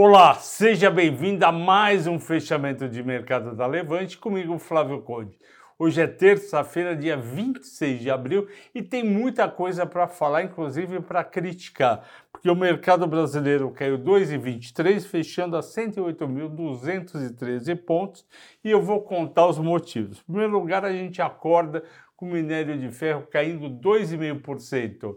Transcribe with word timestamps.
Olá, 0.00 0.34
seja 0.34 0.92
bem-vindo 0.92 1.44
a 1.44 1.50
mais 1.50 2.06
um 2.06 2.20
fechamento 2.20 2.88
de 2.88 3.02
mercado 3.02 3.56
da 3.56 3.66
Levante 3.66 4.16
comigo, 4.16 4.56
Flávio 4.56 5.02
Conde. 5.02 5.36
Hoje 5.76 6.00
é 6.00 6.06
terça-feira, 6.06 6.94
dia 6.94 7.16
26 7.16 8.02
de 8.02 8.08
abril, 8.08 8.46
e 8.72 8.80
tem 8.80 9.02
muita 9.02 9.48
coisa 9.48 9.84
para 9.84 10.06
falar, 10.06 10.44
inclusive 10.44 11.00
para 11.00 11.24
criticar, 11.24 12.08
porque 12.30 12.48
o 12.48 12.54
mercado 12.54 13.08
brasileiro 13.08 13.72
caiu 13.72 13.98
2,23, 13.98 15.00
fechando 15.00 15.56
a 15.56 15.60
108.213 15.62 17.74
pontos, 17.84 18.24
e 18.62 18.70
eu 18.70 18.80
vou 18.80 19.02
contar 19.02 19.48
os 19.48 19.58
motivos. 19.58 20.20
Em 20.20 20.26
primeiro 20.26 20.52
lugar, 20.52 20.84
a 20.84 20.92
gente 20.92 21.20
acorda 21.20 21.82
com 22.16 22.26
o 22.26 22.30
minério 22.30 22.78
de 22.78 22.88
ferro 22.92 23.26
caindo 23.28 23.68
2,5% 23.68 25.16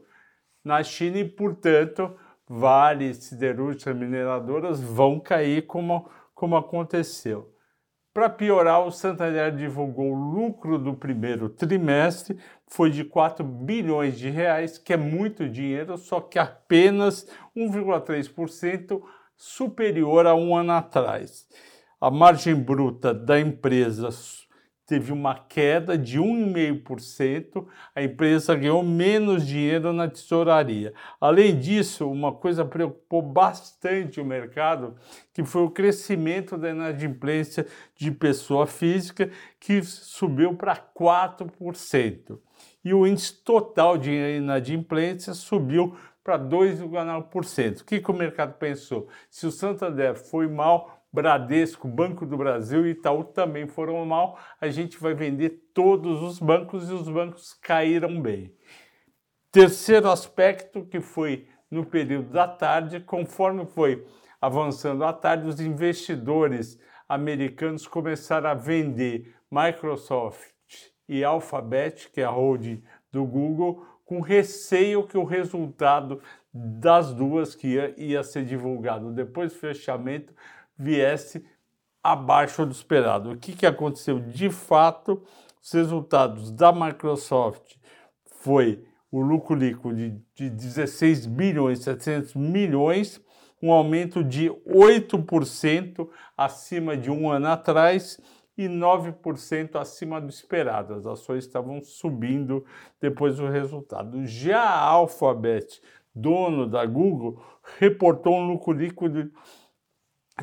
na 0.63 0.84
China 0.84 1.20
e, 1.20 1.25
portanto, 1.25 2.16
vales, 2.54 3.18
siderúrgicas, 3.18 3.95
mineradoras 3.95 4.81
vão 4.81 5.21
cair 5.21 5.65
como, 5.65 6.09
como 6.36 6.57
aconteceu. 6.57 7.49
Para 8.13 8.30
piorar, 8.30 8.85
o 8.85 8.91
Santander 8.91 9.55
divulgou 9.55 10.12
o 10.12 10.31
lucro 10.34 10.77
do 10.77 10.94
primeiro 10.94 11.48
trimestre, 11.48 12.38
foi 12.67 12.89
de 12.89 13.05
4 13.05 13.41
bilhões 13.41 14.20
de 14.20 14.30
reais, 14.30 14.77
que 14.77 14.91
é 14.91 14.98
muito 14.98 15.48
dinheiro, 15.48 15.98
só 15.98 16.20
que 16.20 16.38
apenas 16.38 17.25
1,3% 17.55 19.02
superior 19.38 20.27
a 20.27 20.36
um 20.36 20.53
ano 20.53 20.73
atrás. 20.73 21.47
A 22.02 22.11
margem 22.11 22.55
bruta 22.55 23.13
da 23.13 23.39
empresa 23.39 24.09
teve 24.91 25.13
uma 25.13 25.36
queda 25.36 25.98
de 25.98 26.20
1,5%, 26.20 27.66
a 27.95 28.04
empresa 28.04 28.54
ganhou 28.54 28.84
menos 28.84 29.48
dinheiro 29.48 29.94
na 29.94 30.09
tesouraria. 30.09 30.94
Além 31.17 31.58
disso, 31.58 32.12
uma 32.12 32.34
coisa 32.34 32.66
preocupou 32.66 33.22
bastante 33.22 34.20
o 34.20 34.26
mercado, 34.26 34.98
que 35.31 35.45
foi 35.45 35.62
o 35.62 35.72
crescimento 35.72 36.58
da 36.58 36.72
inadimplência 36.72 37.66
de 37.95 38.12
pessoa 38.12 38.67
física, 38.67 39.31
que 39.61 39.81
subiu 39.81 40.56
para 40.56 40.75
4%. 40.75 42.38
E 42.83 42.94
o 42.94 43.08
índice 43.08 43.31
total 43.45 43.98
de 43.98 44.11
inadimplência 44.11 45.33
subiu 45.33 45.95
para 46.22 46.38
2,9%. 46.38 47.80
O 47.80 47.86
que, 47.86 48.02
que 48.02 48.11
o 48.11 48.14
mercado 48.14 48.55
pensou? 48.58 49.08
Se 49.30 49.48
o 49.48 49.52
Santander 49.52 50.16
foi 50.16 50.50
mal, 50.50 51.00
Bradesco, 51.12 51.88
Banco 51.88 52.26
do 52.26 52.38
Brasil 52.38 52.86
e 52.86 52.92
Itaú 52.92 53.23
também 53.23 53.67
foram 53.67 54.06
mal, 54.06 54.40
a 54.59 54.70
gente 54.70 54.98
vai 54.98 55.14
vender 55.14 55.62
todos 55.73 56.22
os 56.22 56.40
bancos 56.40 56.90
e 56.90 56.94
os 56.94 57.09
bancos 57.09 57.54
caíram 57.54 58.22
bem. 58.22 58.56
Terceiro 59.52 60.09
aspecto 60.09 60.86
que 60.86 61.02
foi 61.02 61.48
no 61.70 61.86
período 61.86 62.30
da 62.30 62.48
tarde, 62.48 63.00
conforme 63.02 63.66
foi 63.66 64.06
avançando 64.39 65.04
a 65.04 65.12
tarde, 65.12 65.48
os 65.48 65.59
investidores 65.59 66.80
americanos 67.08 67.86
começaram 67.86 68.50
a 68.50 68.54
vender 68.54 69.36
Microsoft 69.52 70.52
e 71.08 71.23
Alphabet, 71.23 72.09
que 72.09 72.22
é 72.22 72.23
a 72.23 72.30
holding 72.30 72.82
do 73.12 73.26
Google, 73.26 73.86
com 74.06 74.22
receio 74.22 75.06
que 75.06 75.17
o 75.17 75.26
resultado 75.26 76.22
das 76.54 77.14
duas 77.14 77.56
que 77.56 77.67
ia, 77.67 77.94
ia 77.98 78.23
ser 78.23 78.45
divulgado 78.45 79.12
depois 79.12 79.54
do 79.54 79.59
fechamento 79.59 80.34
viesse 80.77 81.45
abaixo 82.03 82.66
do 82.66 82.72
esperado. 82.72 83.31
O 83.31 83.38
que, 83.38 83.53
que 83.53 83.66
aconteceu? 83.66 84.19
De 84.19 84.50
fato, 84.50 85.22
os 85.61 85.72
resultados 85.72 86.52
da 86.52 86.72
Microsoft 86.72 87.75
foi 88.25 88.83
o 89.11 89.22
lucro 89.22 89.55
líquido 89.55 89.94
de, 89.94 90.09
de 90.33 90.49
16 90.49 91.27
bilhões 91.27 91.83
700 91.83 92.33
milhões, 92.36 93.22
um 93.61 93.72
aumento 93.72 94.23
de 94.23 94.49
8% 94.66 96.09
acima 96.36 96.97
de 96.97 97.11
um 97.11 97.30
ano 97.30 97.47
atrás 97.47 98.19
e 98.58 98.67
9% 98.67 99.75
acima 99.75 100.19
do 100.19 100.30
esperado. 100.30 100.95
As 100.95 101.05
ações 101.05 101.45
estavam 101.45 101.81
subindo 101.81 102.66
depois 102.99 103.38
do 103.38 103.48
resultado. 103.48 104.26
Já 104.26 104.61
a 104.61 104.83
Alphabet, 104.83 105.82
dono 106.15 106.67
da 106.67 106.86
Google, 106.86 107.42
reportou 107.77 108.36
um 108.36 108.48
lucro 108.48 108.73
líquido 108.73 109.32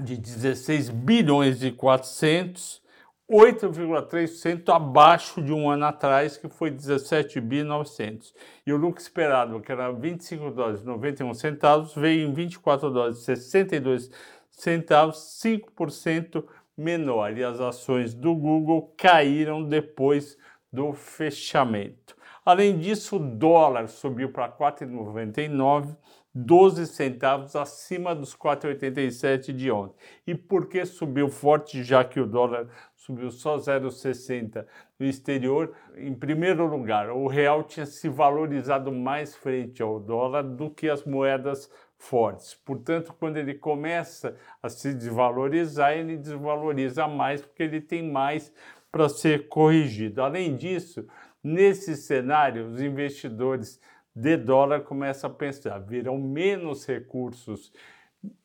de 0.02 0.16
16 0.16 0.88
bilhões 0.90 1.62
e 1.62 1.70
400, 1.70 2.82
8,3% 3.30 4.74
abaixo 4.74 5.42
de 5.42 5.52
um 5.52 5.68
ano 5.68 5.84
atrás, 5.84 6.38
que 6.38 6.48
foi 6.48 6.70
17 6.70 7.40
bi 7.40 7.62
900. 7.62 8.34
E 8.66 8.72
o 8.72 8.76
lucro 8.78 9.02
esperado, 9.02 9.60
que 9.60 9.70
era 9.70 9.92
25 9.92 10.50
dólares 10.50 10.82
91 10.82 11.34
centavos, 11.34 11.94
veio 11.94 12.26
em 12.26 12.32
24 12.32 12.90
dólares 12.90 13.18
62 13.18 14.10
centavos, 14.50 15.38
5% 15.44 16.42
menor. 16.76 17.36
E 17.36 17.44
as 17.44 17.60
ações 17.60 18.14
do 18.14 18.34
Google 18.34 18.94
caíram 18.96 19.62
depois 19.62 20.38
do 20.72 20.94
fechamento. 20.94 22.16
Além 22.46 22.78
disso, 22.78 23.16
o 23.16 23.18
dólar 23.18 23.88
subiu 23.88 24.32
para 24.32 24.50
4,99 24.50 25.94
12 26.40 26.86
centavos 26.86 27.56
acima 27.56 28.14
dos 28.14 28.32
4,87 28.36 29.52
de 29.52 29.72
ontem. 29.72 29.96
E 30.24 30.36
por 30.36 30.68
que 30.68 30.84
subiu 30.84 31.28
forte, 31.28 31.82
já 31.82 32.04
que 32.04 32.20
o 32.20 32.26
dólar 32.26 32.68
subiu 32.94 33.32
só 33.32 33.56
0,60 33.56 34.64
no 35.00 35.06
exterior? 35.06 35.74
Em 35.96 36.14
primeiro 36.14 36.64
lugar, 36.64 37.10
o 37.10 37.26
real 37.26 37.64
tinha 37.64 37.84
se 37.84 38.08
valorizado 38.08 38.92
mais 38.92 39.34
frente 39.34 39.82
ao 39.82 39.98
dólar 39.98 40.42
do 40.44 40.70
que 40.70 40.88
as 40.88 41.02
moedas 41.02 41.68
fortes. 41.96 42.54
Portanto, 42.54 43.12
quando 43.18 43.36
ele 43.36 43.54
começa 43.54 44.36
a 44.62 44.68
se 44.68 44.94
desvalorizar, 44.94 45.94
ele 45.94 46.16
desvaloriza 46.16 47.08
mais 47.08 47.42
porque 47.42 47.64
ele 47.64 47.80
tem 47.80 48.08
mais 48.08 48.52
para 48.92 49.08
ser 49.08 49.48
corrigido. 49.48 50.22
Além 50.22 50.54
disso, 50.54 51.04
nesse 51.42 51.96
cenário, 51.96 52.68
os 52.68 52.80
investidores 52.80 53.80
de 54.18 54.36
dólar 54.36 54.80
começa 54.80 55.28
a 55.28 55.30
pensar, 55.30 55.78
virão 55.78 56.18
menos 56.18 56.84
recursos 56.84 57.72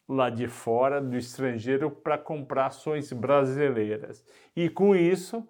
lá 0.07 0.29
de 0.29 0.47
fora, 0.47 1.01
do 1.01 1.17
estrangeiro, 1.17 1.89
para 1.89 2.15
comprar 2.15 2.67
ações 2.67 3.11
brasileiras. 3.11 4.23
E 4.55 4.69
com 4.69 4.95
isso, 4.95 5.47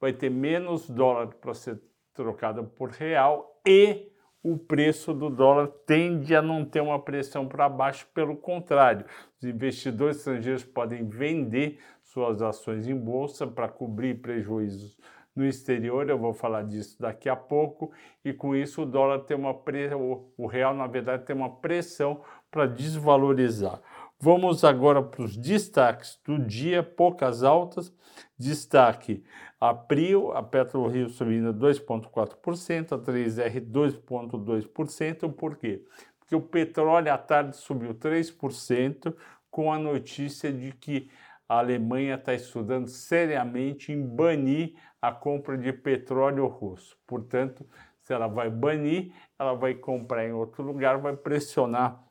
vai 0.00 0.12
ter 0.12 0.30
menos 0.30 0.88
dólar 0.88 1.34
para 1.34 1.54
ser 1.54 1.80
trocado 2.14 2.62
por 2.64 2.90
real 2.90 3.60
e 3.66 4.12
o 4.44 4.56
preço 4.56 5.12
do 5.12 5.28
dólar 5.28 5.66
tende 5.84 6.36
a 6.36 6.40
não 6.40 6.64
ter 6.64 6.80
uma 6.80 7.02
pressão 7.02 7.48
para 7.48 7.68
baixo, 7.68 8.06
pelo 8.14 8.36
contrário, 8.36 9.06
os 9.36 9.42
investidores 9.42 10.18
estrangeiros 10.18 10.62
podem 10.62 11.04
vender 11.08 11.80
suas 12.04 12.40
ações 12.40 12.86
em 12.86 12.96
bolsa 12.96 13.44
para 13.44 13.68
cobrir 13.68 14.22
prejuízos 14.22 14.96
no 15.38 15.46
exterior, 15.46 16.10
eu 16.10 16.18
vou 16.18 16.34
falar 16.34 16.64
disso 16.64 17.00
daqui 17.00 17.28
a 17.28 17.36
pouco, 17.36 17.92
e 18.24 18.32
com 18.32 18.56
isso 18.56 18.82
o 18.82 18.86
dólar 18.86 19.20
tem 19.20 19.36
uma 19.36 19.54
pressão, 19.54 20.26
o 20.36 20.46
real 20.46 20.74
na 20.74 20.88
verdade 20.88 21.24
tem 21.24 21.36
uma 21.36 21.48
pressão 21.48 22.20
para 22.50 22.66
desvalorizar. 22.66 23.80
Vamos 24.20 24.64
agora 24.64 25.00
para 25.00 25.22
os 25.22 25.36
destaques 25.36 26.18
do 26.24 26.40
dia, 26.40 26.82
poucas 26.82 27.44
altas. 27.44 27.94
Destaque 28.36 29.22
a 29.60 29.72
Prio, 29.72 30.32
a 30.32 30.42
PetroRio 30.42 31.08
subindo 31.08 31.54
2,4%, 31.54 32.92
a 32.92 32.98
3R 32.98 33.60
2,2%. 33.60 35.32
Por 35.32 35.56
quê? 35.56 35.84
Porque 36.18 36.34
o 36.34 36.40
petróleo 36.40 37.12
à 37.12 37.16
tarde 37.16 37.56
subiu 37.56 37.94
3% 37.94 39.14
com 39.48 39.72
a 39.72 39.78
notícia 39.78 40.52
de 40.52 40.72
que 40.72 41.08
a 41.48 41.58
Alemanha 41.58 42.16
está 42.16 42.34
estudando 42.34 42.88
seriamente 42.88 43.92
em 43.92 44.00
banir 44.00 44.74
a 45.00 45.10
compra 45.10 45.56
de 45.56 45.72
petróleo 45.72 46.46
russo. 46.46 46.98
Portanto, 47.06 47.66
se 48.02 48.12
ela 48.12 48.26
vai 48.26 48.50
banir, 48.50 49.12
ela 49.38 49.54
vai 49.54 49.74
comprar 49.74 50.26
em 50.26 50.32
outro 50.32 50.62
lugar, 50.62 50.98
vai 50.98 51.16
pressionar 51.16 52.04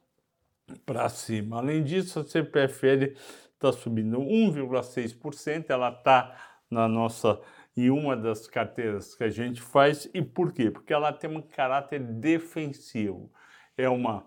para 0.85 1.07
cima. 1.09 1.57
Além 1.57 1.83
disso, 1.83 2.19
a 2.19 2.23
CPFL 2.23 3.13
está 3.53 3.71
subindo 3.71 4.19
1,6%, 4.19 5.65
ela 5.69 5.89
está 5.89 6.35
na 6.69 6.87
nossa 6.87 7.39
em 7.75 7.91
uma 7.91 8.17
das 8.17 8.47
carteiras 8.47 9.13
que 9.13 9.23
a 9.23 9.29
gente 9.29 9.61
faz. 9.61 10.09
E 10.13 10.21
por 10.21 10.51
quê? 10.51 10.71
Porque 10.71 10.91
ela 10.91 11.13
tem 11.13 11.29
um 11.29 11.41
caráter 11.41 11.99
defensivo. 11.99 13.31
É 13.77 13.87
uma 13.87 14.25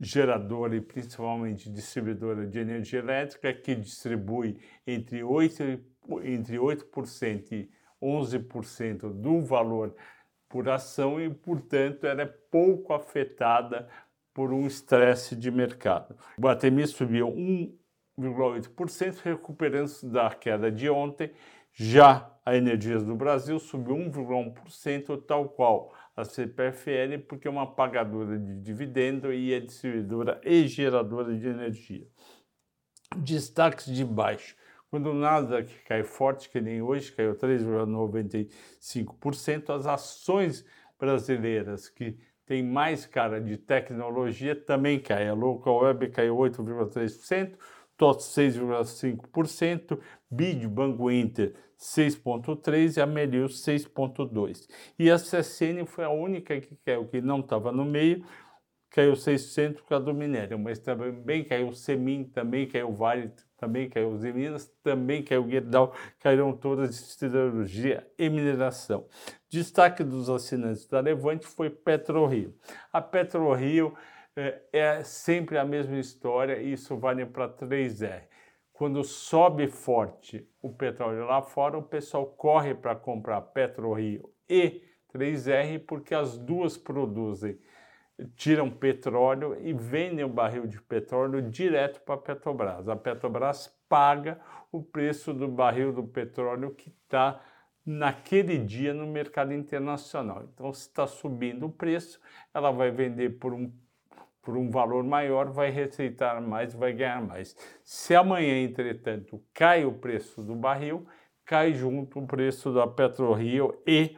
geradora 0.00 0.76
e 0.76 0.80
principalmente 0.80 1.70
distribuidora 1.70 2.46
de 2.46 2.58
energia 2.58 3.00
elétrica 3.00 3.52
que 3.52 3.74
distribui 3.74 4.58
entre 4.86 5.20
8%, 5.20 5.80
entre 6.22 6.56
8% 6.56 7.52
e 7.52 7.70
11% 8.00 9.12
do 9.12 9.40
valor 9.40 9.94
por 10.48 10.68
ação 10.68 11.20
e, 11.20 11.28
portanto, 11.28 12.04
ela 12.06 12.22
é 12.22 12.26
pouco 12.26 12.94
afetada 12.94 13.88
por 14.32 14.52
um 14.52 14.66
estresse 14.66 15.34
de 15.34 15.50
mercado. 15.50 16.16
O 16.38 16.40
Batemi 16.40 16.86
subiu 16.86 17.28
1,8%, 17.28 19.18
recuperando 19.22 19.90
da 20.04 20.30
queda 20.30 20.70
de 20.70 20.88
ontem. 20.88 21.32
Já 21.72 22.32
a 22.46 22.56
Energias 22.56 23.04
do 23.04 23.14
Brasil 23.14 23.58
subiu 23.58 23.96
1,1%, 23.96 25.22
tal 25.26 25.48
qual 25.48 25.92
a 26.18 26.24
CPFL, 26.24 27.18
porque 27.28 27.46
é 27.46 27.50
uma 27.50 27.72
pagadora 27.72 28.36
de 28.36 28.60
dividendo 28.60 29.32
e 29.32 29.54
é 29.54 29.60
distribuidora 29.60 30.40
e 30.44 30.66
geradora 30.66 31.38
de 31.38 31.46
energia. 31.46 32.08
Destaques 33.16 33.86
de 33.86 34.04
baixo. 34.04 34.56
Quando 34.90 35.10
o 35.10 35.14
Nasdaq 35.14 35.72
cai 35.84 36.02
forte, 36.02 36.50
que 36.50 36.60
nem 36.60 36.82
hoje, 36.82 37.12
caiu 37.12 37.36
3,95%, 37.36 39.70
as 39.70 39.86
ações 39.86 40.64
brasileiras 40.98 41.88
que 41.88 42.18
têm 42.44 42.64
mais 42.64 43.06
cara 43.06 43.40
de 43.40 43.56
tecnologia 43.56 44.56
também 44.56 44.98
caem. 44.98 45.28
A 45.28 45.34
Local 45.34 45.84
Web 45.84 46.08
caiu 46.08 46.36
8,3%, 46.36 47.56
TOTS 47.98 48.24
6,5%, 48.34 49.98
BID, 50.30 50.66
Banco 50.66 51.10
Inter 51.10 51.54
6,3% 51.78 52.96
e 52.96 53.00
a 53.00 53.06
Melil 53.06 53.46
6,2%. 53.46 54.66
E 54.98 55.10
a 55.10 55.16
CSN 55.16 55.84
foi 55.86 56.04
a 56.04 56.10
única 56.10 56.58
que 56.60 56.74
caiu, 56.76 57.06
que 57.06 57.20
não 57.20 57.40
estava 57.40 57.70
no 57.70 57.84
meio, 57.84 58.24
caiu 58.90 59.12
6% 59.12 59.82
por 59.86 60.00
do 60.00 60.14
minério, 60.14 60.58
mas 60.58 60.78
também 60.78 61.44
caiu 61.44 61.72
Semin, 61.72 62.24
também 62.24 62.66
caiu 62.66 62.92
Vale, 62.92 63.32
também 63.58 63.88
caiu 63.88 64.10
os 64.10 64.22
Minas, 64.22 64.72
também 64.82 65.22
caiu 65.22 65.48
Gerdau, 65.48 65.92
caíram 66.20 66.52
todas 66.52 66.90
de 66.90 66.96
siderurgia 66.96 68.06
e 68.16 68.30
mineração. 68.30 69.06
Destaque 69.50 70.04
dos 70.04 70.30
assinantes 70.30 70.86
da 70.86 71.00
Levante 71.00 71.46
foi 71.46 71.68
PetroRio. 71.68 72.54
A 72.92 73.00
PetroRio 73.00 73.94
é, 74.38 74.62
é 74.72 75.02
sempre 75.02 75.58
a 75.58 75.64
mesma 75.64 75.98
história, 75.98 76.58
e 76.58 76.72
isso 76.72 76.96
vale 76.96 77.26
para 77.26 77.48
3R. 77.48 78.22
Quando 78.72 79.02
sobe 79.02 79.66
forte 79.66 80.48
o 80.62 80.72
petróleo 80.72 81.26
lá 81.26 81.42
fora, 81.42 81.76
o 81.76 81.82
pessoal 81.82 82.26
corre 82.26 82.74
para 82.74 82.94
comprar 82.94 83.40
PetroRio 83.40 84.32
e 84.48 84.82
3R 85.12 85.84
porque 85.84 86.14
as 86.14 86.38
duas 86.38 86.76
produzem 86.76 87.58
tiram 88.36 88.70
petróleo 88.70 89.56
e 89.60 89.72
vendem 89.72 90.24
o 90.24 90.28
barril 90.28 90.66
de 90.66 90.80
petróleo 90.80 91.40
direto 91.42 92.00
para 92.00 92.16
a 92.16 92.18
Petrobras. 92.18 92.88
A 92.88 92.96
Petrobras 92.96 93.68
paga 93.88 94.40
o 94.72 94.82
preço 94.82 95.32
do 95.32 95.46
barril 95.48 95.92
do 95.92 96.02
petróleo 96.02 96.74
que 96.74 96.90
está 96.90 97.40
naquele 97.86 98.58
dia 98.58 98.92
no 98.92 99.06
mercado 99.06 99.54
internacional. 99.54 100.44
Então, 100.52 100.72
se 100.72 100.88
está 100.88 101.06
subindo 101.06 101.66
o 101.66 101.72
preço, 101.72 102.20
ela 102.52 102.70
vai 102.70 102.90
vender 102.90 103.38
por 103.38 103.54
um, 103.54 103.72
por 104.42 104.56
um 104.56 104.70
valor 104.70 105.04
maior, 105.04 105.50
vai 105.50 105.70
receitar 105.70 106.40
mais, 106.40 106.74
vai 106.74 106.92
ganhar 106.92 107.20
mais. 107.20 107.56
Se 107.84 108.14
amanhã, 108.14 108.62
entretanto, 108.62 109.42
cai 109.52 109.84
o 109.84 109.92
preço 109.92 110.42
do 110.42 110.54
barril, 110.54 111.06
cai 111.44 111.74
junto 111.74 112.18
o 112.18 112.26
preço 112.26 112.72
da 112.72 112.86
PetroRio 112.86 113.80
e 113.86 114.16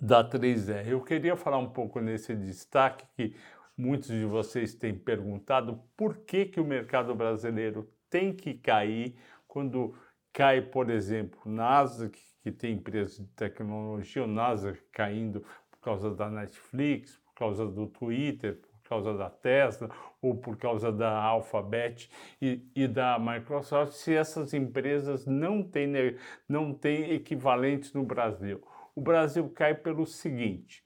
da 0.00 0.28
3R. 0.28 0.88
Eu 0.88 1.00
queria 1.00 1.36
falar 1.36 1.58
um 1.58 1.70
pouco 1.70 2.00
nesse 2.00 2.34
destaque 2.34 3.06
que 3.16 3.36
muitos 3.76 4.08
de 4.08 4.24
vocês 4.24 4.74
têm 4.74 4.94
perguntado 4.94 5.80
por 5.96 6.18
que, 6.18 6.46
que 6.46 6.60
o 6.60 6.64
mercado 6.64 7.14
brasileiro 7.14 7.88
tem 8.10 8.32
que 8.32 8.54
cair 8.54 9.16
quando 9.46 9.94
cai, 10.32 10.60
por 10.60 10.90
exemplo, 10.90 11.40
Nasdaq, 11.44 12.18
que 12.42 12.50
tem 12.50 12.74
empresas 12.74 13.18
de 13.18 13.26
tecnologia, 13.34 14.24
o 14.24 14.26
Nasdaq 14.26 14.80
caindo 14.92 15.44
por 15.70 15.80
causa 15.80 16.10
da 16.14 16.30
Netflix, 16.30 17.18
por 17.18 17.34
causa 17.34 17.66
do 17.66 17.86
Twitter, 17.86 18.60
causa 18.92 19.14
da 19.14 19.30
Tesla 19.30 19.90
ou 20.20 20.36
por 20.36 20.56
causa 20.56 20.92
da 20.92 21.10
Alphabet 21.10 22.10
e, 22.40 22.64
e 22.74 22.86
da 22.86 23.18
Microsoft, 23.18 23.92
se 23.92 24.14
essas 24.14 24.54
empresas 24.54 25.26
não 25.26 25.62
têm, 25.62 26.16
não 26.48 26.72
têm 26.72 27.12
equivalentes 27.12 27.92
no 27.92 28.04
Brasil 28.04 28.62
o 28.94 29.00
Brasil 29.00 29.48
cai 29.50 29.74
pelo 29.74 30.06
seguinte: 30.06 30.84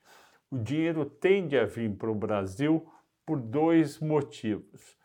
o 0.49 0.57
dinheiro 0.57 1.05
tende 1.05 1.57
a 1.57 1.65
vir 1.65 1.95
para 1.95 2.09
o 2.09 2.15
Brasil 2.15 2.87
por 3.25 3.39
dois 3.39 3.99
motivos. 3.99 4.97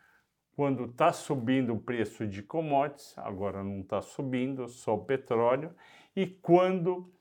Quando 0.54 0.84
está 0.84 1.12
subindo 1.12 1.72
o 1.72 1.80
preço 1.80 2.26
de 2.26 2.42
commodities, 2.42 3.16
agora 3.16 3.64
não 3.64 3.80
está 3.80 4.02
subindo, 4.02 4.68
só 4.68 4.94
o 4.94 5.04
petróleo, 5.04 5.74
e 6.14 6.26
quando 6.26 7.12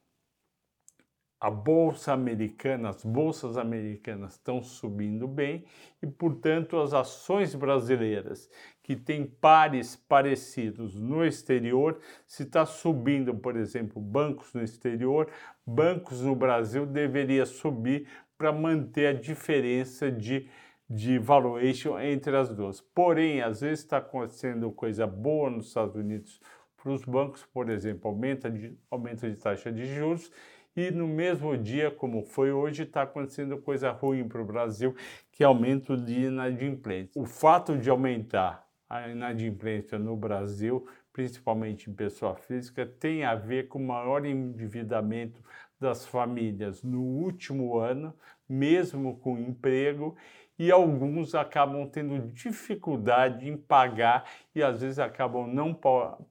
a 1.41 1.49
bolsa 1.49 2.13
americana, 2.13 2.89
as 2.89 3.03
bolsas 3.03 3.57
americanas 3.57 4.33
estão 4.33 4.61
subindo 4.61 5.27
bem 5.27 5.65
e, 5.99 6.05
portanto, 6.05 6.79
as 6.79 6.93
ações 6.93 7.55
brasileiras 7.55 8.47
que 8.83 8.95
têm 8.95 9.25
pares 9.25 9.95
parecidos 9.95 10.93
no 10.93 11.25
exterior, 11.25 11.99
se 12.27 12.43
está 12.43 12.63
subindo, 12.63 13.33
por 13.33 13.57
exemplo, 13.57 13.99
bancos 13.99 14.53
no 14.53 14.61
exterior, 14.61 15.31
bancos 15.65 16.21
no 16.21 16.35
Brasil 16.35 16.85
deveria 16.85 17.47
subir 17.47 18.07
para 18.37 18.51
manter 18.51 19.07
a 19.07 19.13
diferença 19.13 20.11
de, 20.11 20.47
de 20.87 21.17
valuation 21.17 21.99
entre 21.99 22.37
as 22.37 22.53
duas. 22.53 22.81
Porém, 22.81 23.41
às 23.41 23.61
vezes 23.61 23.79
está 23.79 23.97
acontecendo 23.97 24.71
coisa 24.71 25.07
boa 25.07 25.49
nos 25.49 25.69
Estados 25.69 25.95
Unidos 25.95 26.39
para 26.77 26.91
os 26.91 27.03
bancos, 27.03 27.43
por 27.51 27.67
exemplo, 27.69 28.09
aumenta 28.09 28.49
de, 28.49 28.77
aumento 28.91 29.27
de 29.27 29.37
taxa 29.37 29.71
de 29.71 29.85
juros 29.85 30.31
e 30.75 30.89
no 30.89 31.07
mesmo 31.07 31.57
dia, 31.57 31.91
como 31.91 32.23
foi 32.23 32.51
hoje, 32.51 32.83
está 32.83 33.01
acontecendo 33.01 33.57
coisa 33.57 33.91
ruim 33.91 34.27
para 34.27 34.41
o 34.41 34.45
Brasil, 34.45 34.95
que 35.31 35.43
é 35.43 35.45
aumento 35.45 35.97
de 35.97 36.21
inadimplência. 36.25 37.21
O 37.21 37.25
fato 37.25 37.77
de 37.77 37.89
aumentar 37.89 38.65
a 38.89 39.09
inadimplência 39.09 39.99
no 39.99 40.15
Brasil, 40.15 40.87
principalmente 41.11 41.89
em 41.89 41.93
pessoa 41.93 42.35
física, 42.35 42.85
tem 42.85 43.23
a 43.23 43.35
ver 43.35 43.67
com 43.67 43.79
maior 43.79 44.25
endividamento 44.25 45.41
das 45.79 46.05
famílias 46.05 46.83
no 46.83 47.01
último 47.01 47.77
ano, 47.77 48.13
mesmo 48.47 49.17
com 49.17 49.37
emprego, 49.37 50.15
e 50.61 50.71
alguns 50.71 51.33
acabam 51.33 51.89
tendo 51.89 52.19
dificuldade 52.33 53.49
em 53.49 53.57
pagar 53.57 54.29
e 54.53 54.61
às 54.61 54.79
vezes 54.81 54.99
acabam 54.99 55.51
não 55.51 55.73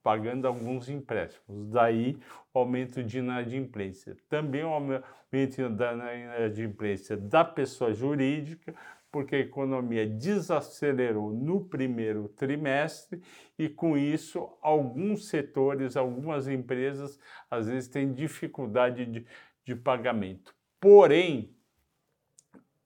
pagando 0.05 0.47
alguns 0.47 0.89
empréstimos. 0.89 1.69
Daí 1.69 2.17
o 2.55 2.61
aumento 2.61 3.03
de 3.03 3.19
inadimplência. 3.19 4.17
Também 4.29 4.63
o 4.63 4.69
aumento 4.69 5.69
da 5.71 6.15
inadimplência 6.15 7.17
da 7.17 7.45
pessoa 7.45 7.93
jurídica, 7.93 8.73
porque 9.11 9.35
a 9.35 9.41
economia 9.41 10.07
desacelerou 10.07 11.33
no 11.33 11.65
primeiro 11.65 12.29
trimestre 12.29 13.21
e, 13.59 13.69
com 13.69 13.99
isso, 13.99 14.49
alguns 14.63 15.27
setores, 15.27 15.97
algumas 15.97 16.47
empresas, 16.47 17.19
às 17.51 17.67
vezes 17.67 17.89
têm 17.89 18.13
dificuldade 18.13 19.07
de, 19.07 19.27
de 19.65 19.75
pagamento. 19.75 20.55
Porém, 20.79 21.53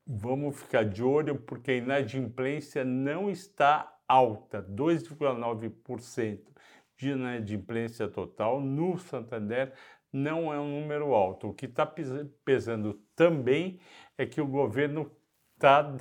vamos 0.06 0.60
ficar 0.60 0.84
de 0.84 1.02
olho 1.02 1.36
porque 1.36 1.72
a 1.72 1.76
inadimplência 1.76 2.84
não 2.84 3.30
está 3.30 3.96
alta, 4.06 4.62
2,9% 4.62 6.40
de 6.96 7.10
inadimplência 7.10 8.08
total 8.08 8.60
no 8.60 8.98
Santander 8.98 9.72
não 10.12 10.52
é 10.52 10.60
um 10.60 10.80
número 10.80 11.12
alto. 11.12 11.48
O 11.48 11.54
que 11.54 11.66
está 11.66 11.84
pesando 12.44 12.94
também 13.16 13.80
é 14.16 14.24
que 14.24 14.40
o 14.40 14.46
governo 14.46 15.10
está 15.54 15.96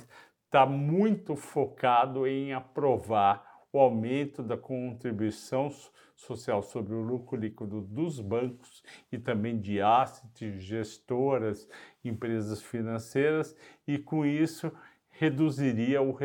tá 0.50 0.64
muito 0.64 1.34
focado 1.34 2.26
em 2.26 2.52
aprovar 2.52 3.64
o 3.72 3.78
aumento 3.80 4.40
da 4.40 4.56
contribuição 4.56 5.68
social 6.14 6.62
sobre 6.62 6.94
o 6.94 7.02
lucro 7.02 7.36
líquido 7.36 7.80
dos 7.80 8.20
bancos 8.20 8.82
e 9.10 9.18
também 9.18 9.58
de 9.58 9.80
assets, 9.80 10.62
gestoras, 10.62 11.68
empresas 12.04 12.62
financeiras, 12.62 13.56
e 13.86 13.98
com 13.98 14.24
isso 14.24 14.72
reduziria 15.10 16.02
o, 16.02 16.16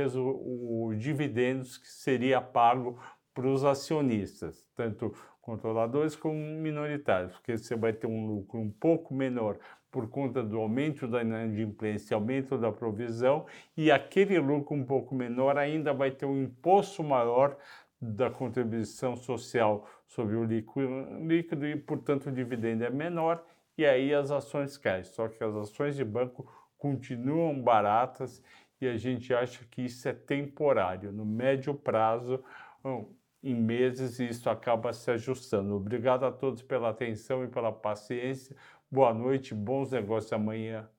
o 0.88 0.96
dividendos 0.96 1.78
que 1.78 1.88
seria 1.88 2.42
pago 2.42 3.00
para 3.34 3.48
os 3.48 3.64
acionistas, 3.64 4.68
tanto 4.76 5.14
controladores 5.42 6.16
como 6.16 6.36
minoritários, 6.36 7.32
porque 7.34 7.58
você 7.58 7.76
vai 7.76 7.94
ter 7.94 8.08
um 8.08 8.28
lucro 8.28 8.60
um 8.60 8.70
pouco 8.70 9.14
menor 9.14 9.58
por 9.92 10.08
conta 10.08 10.44
do 10.44 10.60
aumento 10.60 11.08
da 11.08 11.22
inadimplência, 11.22 12.16
aumento 12.16 12.58
da 12.58 12.72
provisão, 12.72 13.46
e 13.76 13.92
aquele 13.92 14.38
lucro 14.38 14.76
um 14.76 14.84
pouco 14.84 15.16
menor 15.16 15.58
ainda 15.58 15.94
vai 15.94 16.12
ter 16.12 16.26
um 16.26 16.44
imposto 16.44 17.04
maior 17.04 17.58
da 18.02 18.30
contribuição 18.30 19.16
social 19.16 19.88
sobre 20.08 20.36
o 20.36 20.44
líquido 20.44 21.68
e, 21.68 21.76
portanto, 21.76 22.28
o 22.28 22.32
dividendo 22.32 22.84
é 22.84 22.90
menor 22.90 23.44
e 23.78 23.86
aí 23.86 24.14
as 24.14 24.32
ações 24.32 24.78
caem. 24.78 25.04
Só 25.04 25.28
que 25.28 25.44
as 25.44 25.56
ações 25.56 25.96
de 25.96 26.04
banco 26.04 26.52
continuam 26.78 27.62
baratas 27.62 28.44
e 28.82 28.88
a 28.88 28.98
gente 28.98 29.34
acha 29.34 29.66
que 29.70 29.84
isso 29.84 30.08
é 30.08 30.14
temporário. 30.14 31.12
No 31.12 31.26
médio 31.26 31.74
prazo, 31.74 32.44
em 33.44 33.56
meses, 33.56 34.20
isso 34.20 34.50
acaba 34.50 34.94
se 34.94 35.12
ajustando. 35.12 35.76
Obrigado 35.76 36.26
a 36.26 36.32
todos 36.32 36.62
pela 36.62 36.90
atenção 36.90 37.44
e 37.44 37.48
pela 37.48 37.72
paciência. 37.72 38.56
Boa 38.90 39.14
noite, 39.14 39.54
bons 39.54 39.92
negócios 39.92 40.32
amanhã. 40.34 40.90